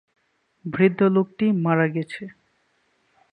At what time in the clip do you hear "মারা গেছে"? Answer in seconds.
1.63-2.23